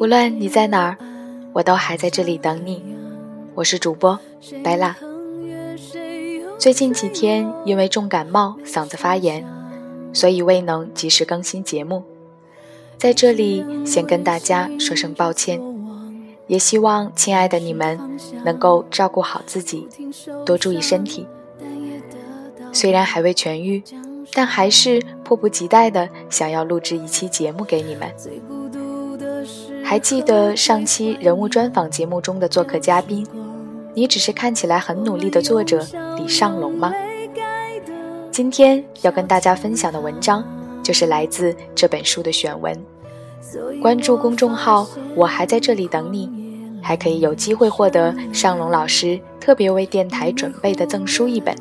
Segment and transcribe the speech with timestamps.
[0.00, 0.98] 无论你在哪儿，
[1.52, 2.82] 我都还在这里等你。
[3.54, 4.18] 我是主播
[4.64, 4.96] 白蜡。
[6.58, 9.46] 最近几天因为重感冒，嗓子发炎，
[10.12, 12.02] 所以未能及时更新节目。
[12.98, 15.60] 在这里先跟大家说声抱歉，
[16.48, 19.86] 也希望亲爱的你们能够照顾好自己，
[20.44, 21.24] 多注意身体。
[22.72, 23.82] 虽然还未痊愈，
[24.32, 28.08] 但还是迫不及待的想要录制一期节目给你们。
[29.84, 33.26] 还记得上期人物专访节目中的做客嘉宾，
[33.94, 35.84] 你只是看起来很努力的作者
[36.16, 36.92] 李尚龙吗？
[38.30, 40.44] 今天要跟大家分享的文章，
[40.82, 42.80] 就是来自这本书的选文。
[43.82, 46.30] 关注公众号“我还在这里等你”，
[46.80, 51.52] 还可以有机会获得尚龙老师特别为电台准备的赠书一本。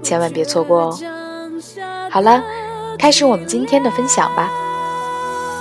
[0.00, 0.98] 千万别错过哦！
[2.18, 2.42] 好了，
[2.98, 4.50] 开始我们今天的分享吧。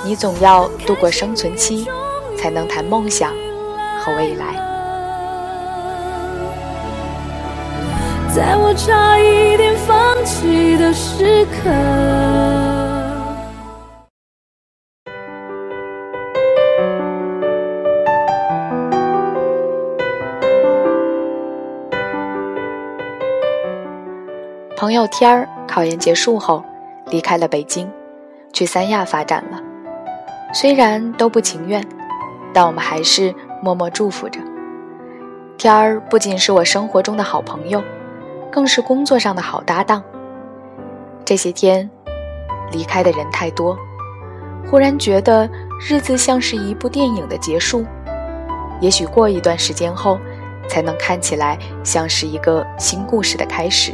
[0.03, 1.87] 你总要度过生存期，
[2.35, 3.31] 才能谈梦想
[3.99, 4.55] 和未来。
[8.35, 11.69] 在我差一点放弃的时刻。
[24.75, 26.63] 朋友天儿考研结束后，
[27.07, 27.89] 离开了北京，
[28.53, 29.61] 去三亚发展了。
[30.53, 31.85] 虽然都不情愿，
[32.53, 34.39] 但我们还是默默祝福着。
[35.57, 37.83] 天儿不仅是我生活中的好朋友，
[38.51, 40.01] 更是工作上的好搭档。
[41.25, 41.89] 这些天，
[42.71, 43.77] 离开的人太多，
[44.65, 45.49] 忽然觉得
[45.89, 47.85] 日子像是一部电影的结束。
[48.79, 50.17] 也许过一段时间后，
[50.69, 53.93] 才能看起来像是一个新故事的开始。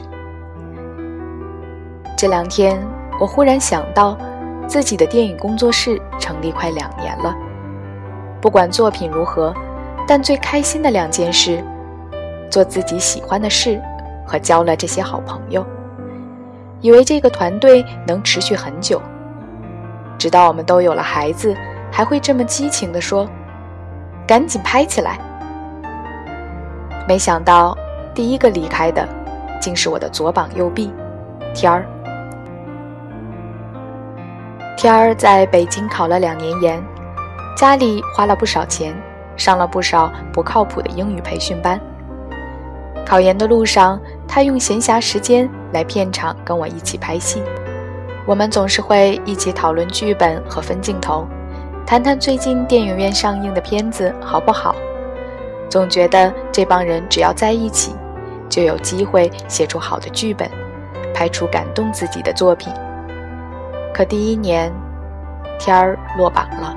[2.23, 2.81] 这两天，
[3.19, 4.17] 我忽然想到，
[4.65, 7.35] 自己的电影工作室成立快两年了。
[8.39, 9.53] 不管作品如何，
[10.07, 11.61] 但最开心的两件事，
[12.49, 13.77] 做自己喜欢的事，
[14.25, 15.65] 和交了这些好朋友。
[16.79, 19.01] 以为这个团队能持续很久，
[20.17, 21.53] 直到我们都有了孩子，
[21.91, 23.27] 还会这么激情地说
[24.25, 25.19] ：“赶紧拍起来！”
[27.05, 27.77] 没想到，
[28.15, 29.05] 第一个离开的，
[29.59, 30.89] 竟是我的左膀右臂，
[31.53, 31.85] 天儿。
[34.83, 36.83] 天儿在北京考了两年研，
[37.55, 38.93] 家里花了不少钱，
[39.37, 41.79] 上了不少不靠谱的英语培训班。
[43.05, 47.41] 考研的路上，他用闲暇时间来片场跟我一起拍戏。
[48.25, 51.25] 我们总是会一起讨论剧本和分镜头，
[51.85, 54.75] 谈谈最近电影院上映的片子好不好。
[55.69, 57.95] 总觉得这帮人只要在一起，
[58.49, 60.51] 就有机会写出好的剧本，
[61.15, 62.69] 拍出感动自己的作品。
[63.93, 64.73] 可第一年，
[65.59, 66.75] 天儿落榜了。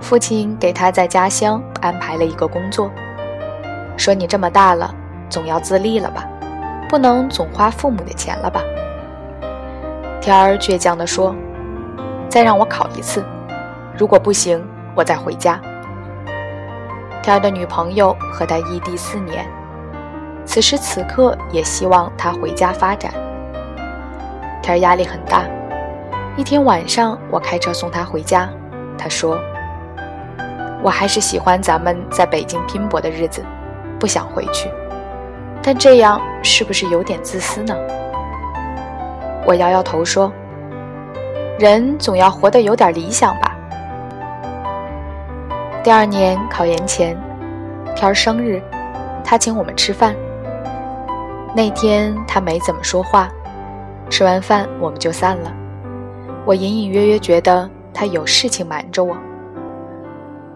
[0.00, 2.88] 父亲给他在家乡安排了一个工作，
[3.96, 4.94] 说：“你这么大了，
[5.28, 6.24] 总要自立了吧，
[6.88, 8.62] 不能总花父母的钱了吧？”
[10.22, 11.34] 天儿倔强地说
[12.30, 13.24] ：“再让我考一次，
[13.98, 14.64] 如果不行，
[14.94, 15.60] 我再回家。”
[17.22, 19.46] 天儿的女朋友和他异地四年，
[20.46, 23.12] 此时此刻也希望他回家发展。
[24.62, 25.44] 天儿压力很大。
[26.36, 28.48] 一天晚上，我开车送他回家，
[28.96, 29.38] 他说
[30.82, 33.44] ：“我还是喜欢咱们在北京拼搏的日子，
[33.98, 34.70] 不想回去。
[35.62, 37.76] 但这样是不是有点自私呢？”
[39.44, 40.32] 我摇摇头说
[41.58, 43.49] ：“人总要活得有点理想吧。”
[45.82, 47.18] 第二年考研前，
[47.96, 48.60] 天儿生日，
[49.24, 50.14] 他请我们吃饭。
[51.56, 53.30] 那天他没怎么说话，
[54.10, 55.50] 吃完饭我们就散了。
[56.44, 59.16] 我隐隐约约觉得他有事情瞒着我。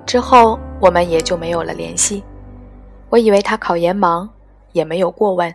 [0.05, 2.23] 之后我们也就没有了联系。
[3.09, 4.29] 我以为他考研忙，
[4.73, 5.53] 也没有过问。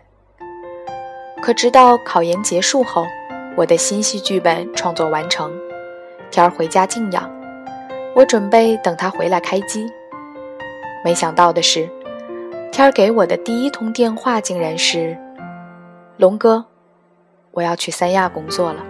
[1.40, 3.06] 可直到考研结束后，
[3.56, 5.52] 我的新戏剧本创作完成，
[6.28, 7.39] 天儿回家静养。
[8.12, 9.86] 我准备等他回来开机，
[11.04, 11.88] 没想到的是，
[12.70, 15.16] 天儿给我的第一通电话竟然是
[16.18, 16.64] ：“龙哥，
[17.52, 18.84] 我要去三亚工作了。”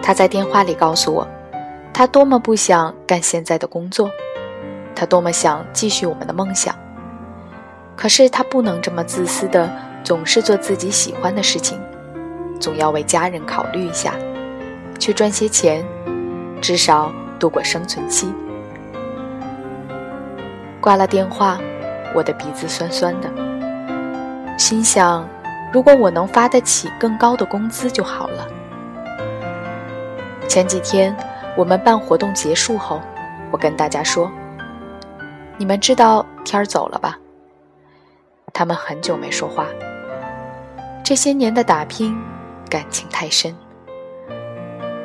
[0.00, 1.26] 他在电话里告诉我，
[1.92, 4.08] 他多么不想干现在的工作，
[4.94, 6.74] 他多么想继续我们的梦想，
[7.96, 9.68] 可是他不能这么自私的。
[10.04, 11.80] 总是做自己喜欢的事情，
[12.60, 14.14] 总要为家人考虑一下，
[15.00, 15.82] 去赚些钱，
[16.60, 17.10] 至少
[17.40, 18.30] 度过生存期。
[20.78, 21.58] 挂了电话，
[22.14, 23.30] 我的鼻子酸酸的，
[24.58, 25.26] 心想：
[25.72, 28.46] 如果我能发得起更高的工资就好了。
[30.46, 31.16] 前几天
[31.56, 33.00] 我们办活动结束后，
[33.50, 34.30] 我跟大家说
[35.56, 37.18] ：“你们知道天儿走了吧？”
[38.52, 39.66] 他们很久没说话。
[41.04, 42.16] 这些年的打拼，
[42.70, 43.54] 感情太深。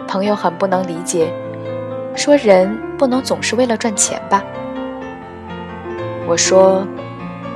[0.08, 1.30] 朋友很不能理解，
[2.16, 4.42] 说人不能总是为了赚钱吧？
[6.26, 6.88] 我说，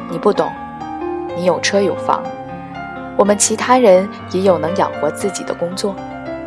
[0.09, 0.51] 你不懂，
[1.37, 2.21] 你有车有房，
[3.17, 5.95] 我们其他人也有能养活自己的工作，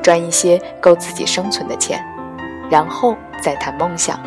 [0.02, 2.04] 赚一些够自己生存的钱，
[2.68, 4.20] 然后再谈梦想。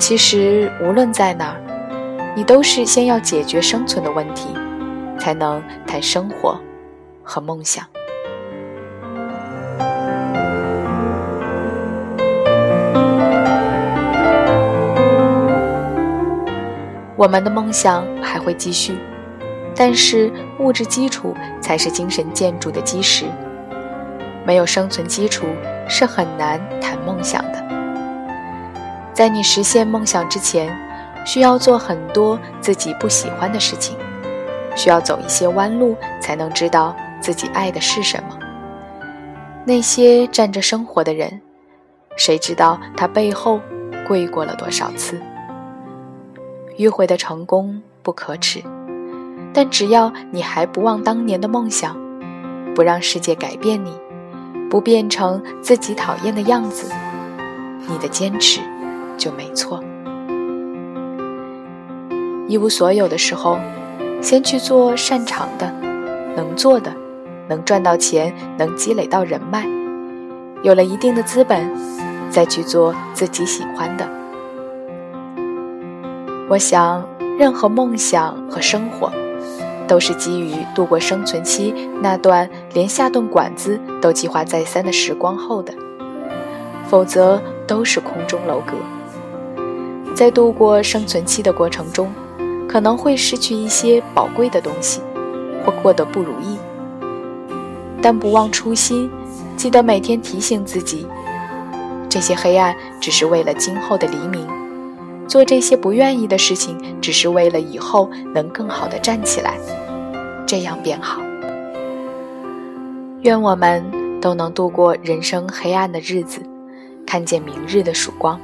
[0.00, 1.60] 其实无论在哪儿，
[2.34, 4.48] 你都是先要解决生存的问题。
[5.24, 6.60] 才能谈生活
[7.22, 7.82] 和梦想。
[17.16, 18.98] 我们的梦想还会继续，
[19.74, 23.24] 但是物质基础才是精神建筑的基石。
[24.44, 25.46] 没有生存基础，
[25.88, 27.64] 是很难谈梦想的。
[29.14, 30.70] 在你实现梦想之前，
[31.24, 33.96] 需要做很多自己不喜欢的事情。
[34.76, 38.38] 需要走一些弯路，才能知道自己爱的是什么。
[39.64, 41.40] 那些站着生活的人，
[42.16, 43.60] 谁知道他背后
[44.06, 45.20] 跪过了多少次？
[46.76, 48.62] 迂回的成功不可耻，
[49.52, 51.96] 但只要你还不忘当年的梦想，
[52.74, 53.96] 不让世界改变你，
[54.68, 56.92] 不变成自己讨厌的样子，
[57.88, 58.60] 你的坚持
[59.16, 59.82] 就没错。
[62.48, 63.58] 一无所有的时候。
[64.24, 65.70] 先去做擅长的、
[66.34, 66.90] 能做的、
[67.46, 69.66] 能赚到钱、能积累到人脉，
[70.62, 71.70] 有了一定的资本，
[72.30, 74.08] 再去做自己喜欢的。
[76.48, 77.06] 我想，
[77.38, 79.12] 任何梦想和生活，
[79.86, 85.74] 都是基于度过生存期那段连下顿馆子都计划再三的时光后的，
[86.88, 88.72] 否则都是空中楼阁。
[90.14, 92.10] 在度过生存期的过程中。
[92.68, 95.00] 可能会失去一些宝贵的东西，
[95.64, 96.58] 或过得不如意，
[98.02, 99.10] 但不忘初心，
[99.56, 101.06] 记得每天提醒自己，
[102.08, 104.46] 这些黑暗只是为了今后的黎明，
[105.28, 109.56] 做这些不愿意的事情，只是为了以后能更好的站起来，
[110.46, 111.20] 这样便好。
[113.22, 113.82] 愿我们
[114.20, 116.40] 都能度过人生黑暗的日子，
[117.06, 118.38] 看见明日的曙光。